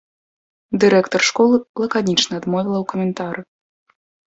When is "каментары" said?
2.97-3.41